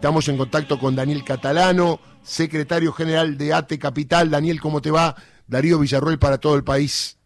[0.00, 4.30] Estamos en contacto con Daniel Catalano, secretario general de ATE Capital.
[4.30, 5.14] Daniel, ¿cómo te va?
[5.46, 7.18] Darío Villarroel para todo el país.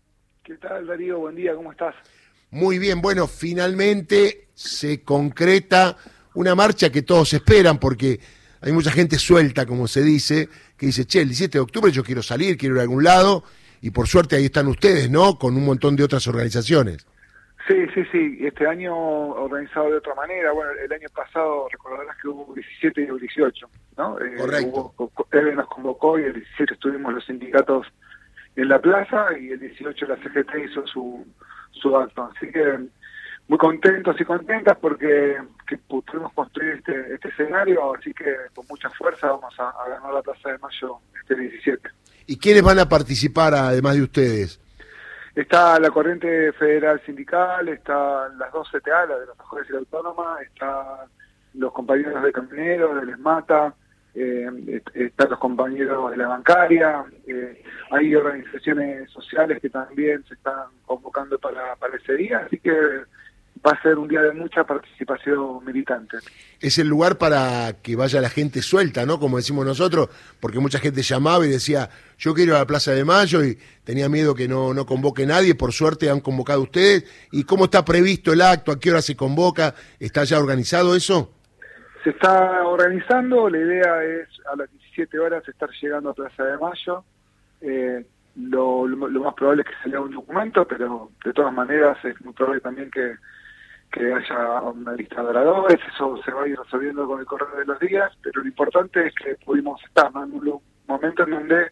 [0.43, 1.21] ¿Qué tal, Darío?
[1.21, 1.95] Buen día, ¿cómo estás?
[2.51, 5.97] Muy bien, bueno, finalmente se concreta
[6.35, 8.19] una marcha que todos esperan porque
[8.61, 12.03] hay mucha gente suelta, como se dice, que dice, che, el 17 de octubre yo
[12.03, 13.45] quiero salir, quiero ir a algún lado,
[13.83, 15.39] y por suerte ahí están ustedes, ¿no?
[15.39, 17.07] Con un montón de otras organizaciones.
[17.67, 18.39] Sí, sí, sí.
[18.41, 20.53] Este año organizado de otra manera.
[20.53, 24.21] Bueno, el año pasado recordarás que hubo 17 y 18, ¿no?
[24.21, 24.95] Eh, Correcto.
[25.33, 27.87] Eve nos convocó y el 17 estuvimos los sindicatos
[28.57, 31.27] en la plaza y el 18 la CGT hizo su,
[31.73, 32.31] su acto.
[32.37, 32.81] Así que
[33.49, 38.91] muy contentos y contentas porque que pudimos construir este, este escenario, así que con mucha
[38.91, 41.89] fuerza vamos a, a ganar la Plaza de Mayo este 17.
[42.27, 44.61] ¿Y quiénes van a participar además de ustedes?
[45.35, 49.79] Está la corriente federal sindical, están las dos CTA, la de las mejores y la
[49.81, 51.09] autónoma, están
[51.55, 53.75] los compañeros de camioneros, del ESMATA,
[54.15, 60.69] eh, están los compañeros de la bancaria, eh, hay organizaciones sociales que también se están
[60.87, 63.03] convocando para, para ese día, así que
[63.67, 66.19] va a ser un día de mucha participación militante.
[66.61, 69.19] Es el lugar para que vaya la gente suelta, ¿no?
[69.19, 70.09] Como decimos nosotros,
[70.41, 73.59] porque mucha gente llamaba y decía, yo quiero ir a la Plaza de Mayo y
[73.85, 77.05] tenía miedo que no, no convoque nadie, por suerte han convocado ustedes.
[77.33, 78.71] ¿Y cómo está previsto el acto?
[78.71, 79.75] ¿A qué hora se convoca?
[79.99, 81.33] ¿Está ya organizado eso?
[82.03, 86.59] Se está organizando, la idea es a las 17 horas estar llegando a Plaza de
[86.59, 87.03] Mayo.
[87.63, 88.05] Eh,
[88.37, 92.21] lo, lo, más probable es que se lea un documento, pero de todas maneras es
[92.21, 93.15] muy probable también que
[93.93, 97.49] que haya una lista de oradores, eso se va a ir resolviendo con el correr
[97.59, 101.71] de los días, pero lo importante es que pudimos estar en un momento en donde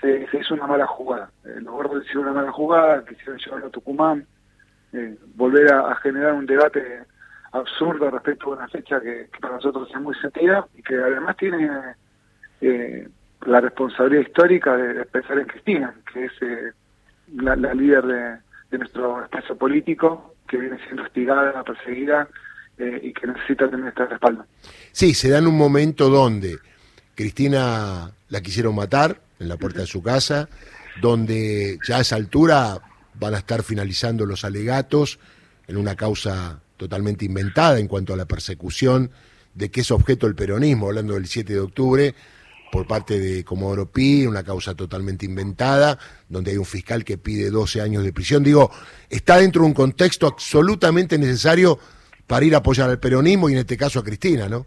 [0.00, 1.30] se, hizo una mala jugada.
[1.44, 4.26] Eh, los gordos hicieron una mala jugada, quisieron llevarlo a Tucumán,
[4.92, 7.04] eh, volver a, generar un debate
[7.52, 11.68] absurdo respecto a una fecha que, para nosotros es muy sentida y que además tiene
[12.60, 13.08] eh,
[13.46, 16.72] la responsabilidad histórica de, pensar en Cristina, que es eh,
[17.34, 18.38] la, líder de,
[18.70, 22.28] de nuestro espacio político que viene siendo hostigada, perseguida
[22.78, 24.46] eh, y que necesita tener este respaldo.
[24.92, 26.58] Sí, se da en un momento donde
[27.14, 30.48] Cristina la quisieron matar en la puerta de su casa,
[31.00, 32.80] donde ya a esa altura
[33.14, 35.18] van a estar finalizando los alegatos
[35.66, 39.10] en una causa totalmente inventada en cuanto a la persecución
[39.54, 42.14] de que es objeto el peronismo, hablando del 7 de octubre,
[42.70, 45.98] por parte de Comodoro Pi, una causa totalmente inventada,
[46.28, 48.42] donde hay un fiscal que pide 12 años de prisión.
[48.42, 48.70] Digo,
[49.08, 51.78] está dentro de un contexto absolutamente necesario
[52.26, 54.66] para ir a apoyar al peronismo y en este caso a Cristina, ¿no?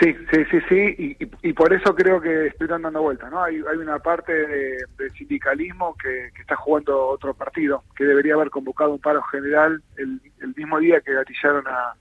[0.00, 3.42] Sí, sí, sí, sí, y, por eso creo que estoy dando vuelta, ¿no?
[3.42, 8.92] Hay, hay una parte de, sindicalismo que, está jugando otro partido, que debería haber convocado
[8.92, 10.20] un paro general el,
[10.54, 11.94] mismo día que gatillaron a,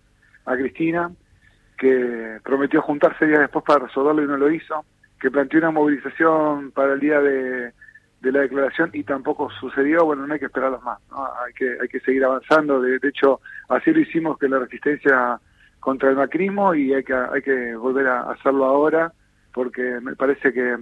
[0.46, 1.10] a Cristina,
[1.78, 4.86] que prometió juntarse días después para resolverlo y no lo hizo,
[5.19, 7.74] que planteó una movilización para el día de,
[8.22, 11.00] la declaración y tampoco sucedió, bueno, no hay que esperarlos más,
[11.46, 15.40] hay, que, hay que seguir avanzando, de, hecho así lo hicimos que la resistencia
[15.80, 19.14] contra el macrismo y hay que, hay que volver a hacerlo ahora,
[19.53, 20.75] porque me parece que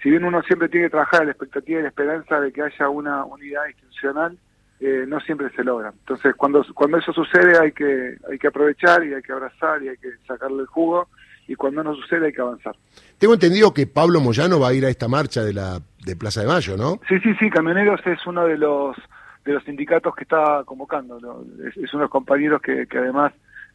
[0.00, 2.62] si bien uno siempre tiene que trabajar en la expectativa y la esperanza de que
[2.62, 4.38] haya una unidad institucional,
[4.80, 5.90] eh, no siempre se logra.
[5.90, 9.88] Entonces, cuando, cuando eso sucede hay que, hay que aprovechar y hay que abrazar y
[9.88, 11.08] hay que sacarle el jugo
[11.48, 12.76] y cuando no sucede hay que avanzar.
[13.18, 16.40] Tengo entendido que Pablo Moyano va a ir a esta marcha de la de Plaza
[16.40, 17.00] de Mayo, ¿no?
[17.08, 18.96] Sí, sí, sí, Camioneros es uno de los
[19.44, 23.32] de los sindicatos que está convocando, es, uno de los compañeros que, que además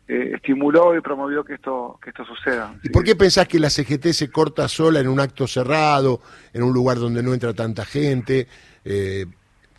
[0.08, 2.76] eh, estimuló y promovió que esto que esto suceda.
[2.84, 6.20] ¿Y por qué pensás que la CGT se corta sola en un acto cerrado,
[6.54, 8.48] en un lugar donde no entra tanta gente?
[8.84, 9.26] Eh,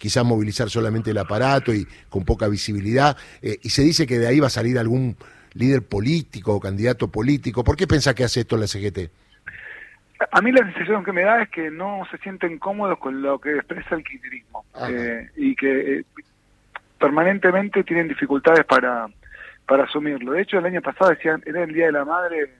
[0.02, 4.26] quizás movilizar solamente el aparato y con poca visibilidad, eh, y se dice que de
[4.26, 5.16] ahí va a salir algún
[5.54, 7.62] líder político o candidato político.
[7.62, 8.98] ¿Por qué pensás que hace esto la CGT?
[10.32, 13.38] A mí la sensación que me da es que no se sienten cómodos con lo
[13.38, 16.04] que expresa el kirchnerismo eh, y que eh,
[16.98, 19.06] permanentemente tienen dificultades para,
[19.66, 20.32] para asumirlo.
[20.32, 22.50] De hecho, el año pasado decían, era el Día de la Madre,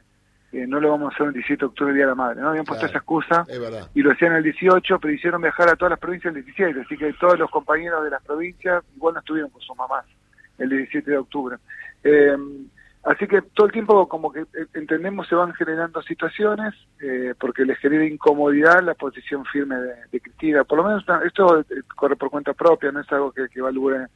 [0.53, 2.41] no lo vamos a hacer el 17 de octubre, el Día de la Madre.
[2.41, 2.50] ¿no?
[2.50, 3.47] Habían puesto esa excusa
[3.94, 6.97] y lo hacían el 18, pero hicieron viajar a todas las provincias el 17, así
[6.97, 10.05] que todos los compañeros de las provincias igual no estuvieron con sus mamás
[10.59, 11.56] el 17 de octubre.
[12.05, 12.37] Eh,
[13.05, 17.65] así que todo el tiempo como que eh, entendemos se van generando situaciones eh, porque
[17.65, 20.65] les genera incomodidad la posición firme de, Cristina.
[20.65, 21.65] Por lo menos esto
[21.97, 24.06] corre por cuenta propia, no es algo que, que evalúe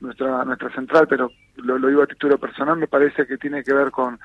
[0.00, 3.74] nuestra nuestra central, pero lo, lo digo a título personal, me parece que tiene que
[3.74, 4.18] ver con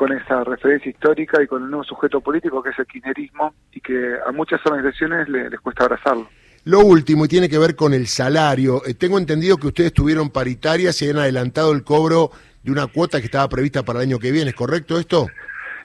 [0.00, 3.82] con esa referencia histórica y con el nuevo sujeto político que es el kirchnerismo y
[3.82, 6.26] que a muchas organizaciones les, cuesta abrazarlo.
[6.64, 8.80] Lo último, y tiene que ver con el salario.
[8.86, 12.30] Eh, tengo entendido que ustedes tuvieron paritarias y han adelantado el cobro
[12.62, 15.26] de una cuota que estaba prevista para el año que viene, ¿es correcto esto?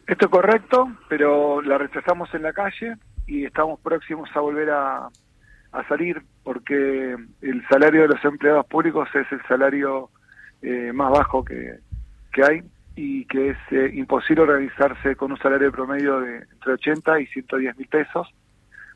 [0.08, 2.96] Esto es correcto, pero la rechazamos en la calle
[3.28, 5.10] y estamos próximos a volver a,
[5.90, 10.10] salir porque el salario de los empleados públicos es el salario
[10.62, 11.80] eh, más bajo que,
[12.42, 12.64] hay
[12.96, 17.78] y que es eh, imposible organizarse con un salario promedio de entre 80 y 110
[17.78, 18.28] mil pesos.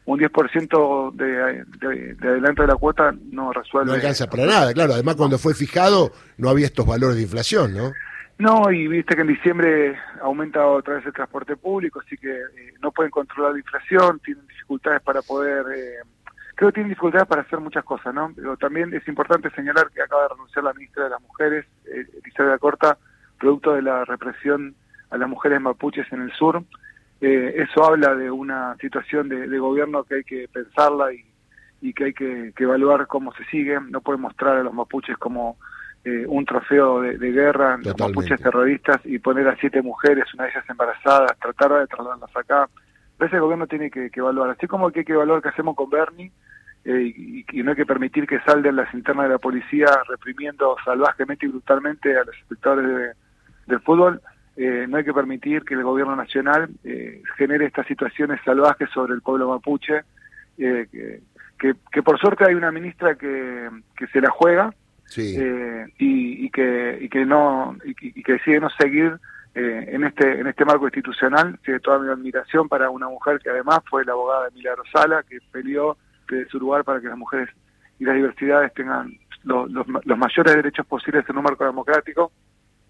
[0.05, 3.89] Un 10% de, de, de adelanto de la cuota no resuelve.
[3.89, 4.93] No alcanza para nada, claro.
[4.93, 7.91] Además, cuando fue fijado, no había estos valores de inflación, ¿no?
[8.39, 12.73] No, y viste que en diciembre aumenta otra vez el transporte público, así que eh,
[12.81, 15.97] no pueden controlar la inflación, tienen dificultades para poder, eh,
[16.55, 18.31] creo que tienen dificultades para hacer muchas cosas, ¿no?
[18.33, 22.05] Pero también es importante señalar que acaba de renunciar la ministra de las Mujeres, eh,
[22.23, 22.97] Elizabeth Corta,
[23.39, 24.75] producto de la represión
[25.09, 26.63] a las mujeres mapuches en el sur.
[27.21, 31.25] Eh, eso habla de una situación de, gobierno que hay que pensarla y,
[31.81, 33.79] y que hay que, que evaluar cómo se sigue.
[33.89, 35.57] No puede mostrar a los mapuches como
[36.05, 40.51] eh, un trofeo de, guerra, los mapuches terroristas, y poner a siete mujeres, una de
[40.51, 42.69] ellas embarazadas, tratar de trasladarlas acá.
[43.19, 46.31] Ese gobierno tiene que, evaluar, así como que hay que evaluar qué hacemos con Bernie,
[46.85, 51.45] eh, y, no hay que permitir que salden las internas de la policía reprimiendo salvajemente
[51.45, 53.11] y brutalmente a los espectadores de,
[53.69, 54.21] del fútbol.
[54.57, 56.69] Eh, no hay que permitir que el gobierno nacional
[57.37, 60.01] genere estas situaciones salvajes sobre el pueblo mapuche,
[60.57, 64.73] que, que, por suerte hay una ministra que, que se la juega,
[65.17, 69.17] eh, y, que y que no y, que decide no seguir
[69.55, 73.49] eh, en este en este marco institucional tiene toda mi admiración para una mujer que
[73.49, 75.97] además fue la abogada de Milagro Sala que peleó
[76.29, 77.49] de su lugar para que las mujeres
[77.97, 82.31] y las diversidades tengan los, los, mayores derechos posibles en un marco democrático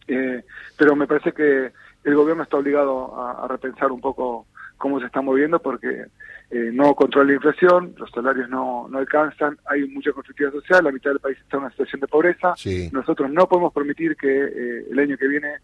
[0.10, 0.44] eh,
[0.78, 1.72] pero me parece que
[2.04, 4.48] el gobierno está obligado a repensar un poco
[4.80, 6.06] cómo se está moviendo porque
[6.52, 10.92] eh, no controla la inflación, los salarios no, no alcanzan, hay mucha conflictividad social, la
[10.92, 12.56] mitad del país está en una situación de pobreza.
[12.92, 15.58] Nosotros no podemos permitir que eh, el año que viene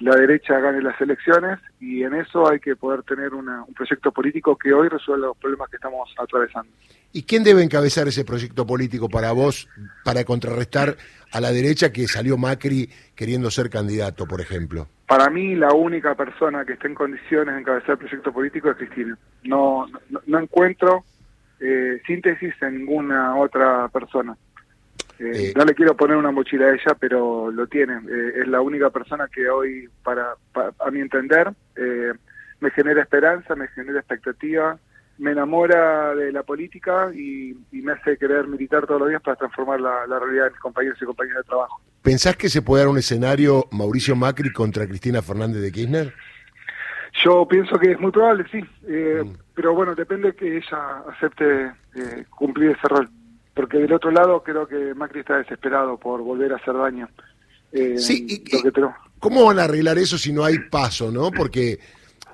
[0.00, 4.56] la derecha gane las elecciones y en eso hay que poder tener un proyecto político
[4.56, 6.70] que hoy resuelva los problemas que estamos atravesando.
[7.12, 9.68] ¿Y quién debe encabezar ese proyecto político para vos,
[10.04, 10.96] para contrarrestar
[11.32, 14.86] a la derecha que salió Macri queriendo ser candidato, por ejemplo?
[15.06, 18.76] Para mí la única persona que está en condiciones de encabezar el proyecto político es
[18.76, 19.18] Cristina.
[19.44, 19.86] No,
[20.26, 21.04] no, encuentro
[21.60, 24.36] eh, síntesis en ninguna otra persona.
[25.18, 27.94] Eh, eh, no le quiero poner una mochila a ella, pero lo tiene.
[28.08, 31.52] Eh, es la única persona que hoy, para, a mi entender,
[32.60, 34.78] me genera esperanza, me genera expectativa,
[35.18, 39.80] me enamora de la política y, me hace querer militar todos los días para transformar
[39.80, 41.80] la, realidad de mis compañeros y compañeras de trabajo.
[42.02, 46.14] ¿Pensás que se puede dar un escenario Mauricio Macri contra Cristina Fernández de Kirchner?
[47.24, 48.60] Yo pienso que es muy probable, sí.
[48.60, 49.36] Mm.
[49.54, 51.72] Pero bueno, depende que ella acepte
[52.30, 53.08] cumplir ese rol
[53.58, 57.08] porque del otro lado creo que Macri está desesperado por volver a hacer daño.
[57.72, 58.44] Eh, sí, y,
[59.18, 61.32] ¿cómo van a arreglar eso si no hay paso, no?
[61.32, 61.80] Porque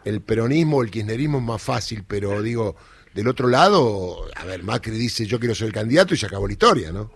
[0.05, 2.76] el peronismo, el kirchnerismo es más fácil, pero digo,
[3.15, 6.47] del otro lado, a ver, Macri dice yo quiero ser el candidato y se acabó
[6.47, 7.11] la historia, ¿no?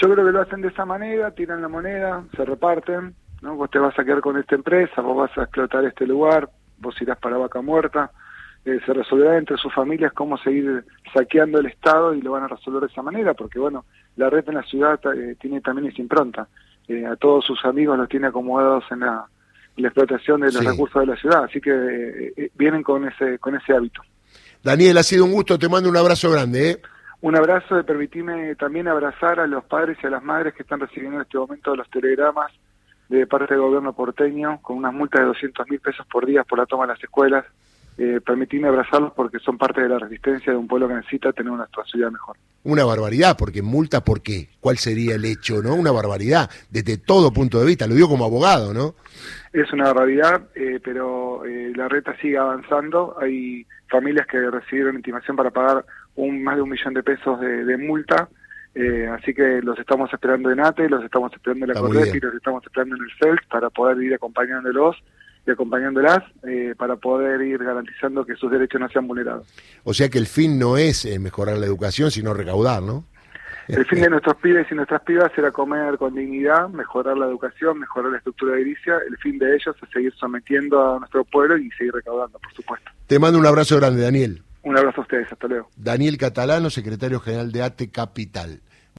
[0.00, 3.56] Yo creo que lo hacen de esa manera, tiran la moneda, se reparten, ¿no?
[3.56, 6.48] Vos te vas a quedar con esta empresa, vos vas a explotar este lugar,
[6.78, 8.12] vos irás para Vaca Muerta,
[8.64, 12.48] eh, se resolverá entre sus familias cómo seguir saqueando el Estado y lo van a
[12.48, 13.84] resolver de esa manera, porque bueno,
[14.16, 16.48] la red en la ciudad eh, tiene también esa impronta.
[16.88, 19.26] Eh, a todos sus amigos los tiene acomodados en la,
[19.76, 24.02] explotación de los recursos de la ciudad, así que vienen con ese, con ese hábito.
[24.62, 26.80] Daniel, ha sido un gusto, te mando un abrazo grande.
[27.20, 30.78] Un abrazo de permitirme también abrazar a los padres y a las madres que están
[30.78, 32.52] recibiendo en este momento los telegramas
[33.08, 36.58] de parte del gobierno porteño con unas multas de 200 mil pesos por día por
[36.58, 37.44] la toma de las escuelas
[37.96, 41.52] eh, permitirme abrazarlos porque son parte de la resistencia de un pueblo que necesita tener
[41.52, 42.36] una ciudad mejor.
[42.64, 44.48] Una barbaridad, porque multa, ¿por qué?
[44.58, 45.74] ¿Cuál sería el hecho, no?
[45.74, 48.94] Una barbaridad, desde todo punto de vista, lo digo como abogado, ¿no?
[49.52, 53.16] Es una barbaridad, eh, pero eh, la reta sigue avanzando.
[53.20, 55.84] Hay familias que recibieron intimación para pagar
[56.16, 58.28] un más de un millón de pesos de, multa.
[58.74, 62.34] Eh, así que los estamos esperando en ATE, los estamos esperando en la y los
[62.34, 64.96] estamos esperando en el CELS para poder ir acompañándolos
[65.46, 69.46] y acompañándolas eh, para poder ir garantizando que sus derechos no sean vulnerados.
[69.84, 73.04] O sea que el fin no es eh, mejorar la educación, sino recaudar, ¿no?
[73.68, 77.78] El fin de nuestros pibes y nuestras pibas era comer con dignidad, mejorar la educación,
[77.78, 78.98] mejorar la estructura de edilicia.
[79.08, 82.90] El fin de ellos es seguir sometiendo a nuestro pueblo y seguir recaudando, por supuesto.
[83.06, 84.42] Te mando un abrazo grande, Daniel.
[84.64, 85.68] Un abrazo a ustedes, hasta luego.
[85.76, 88.60] Daniel Catalano, secretario general de ATE Capital.